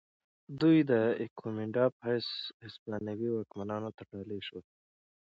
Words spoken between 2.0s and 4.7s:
حیث هسپانوي واکمنانو ته ډالۍ شول.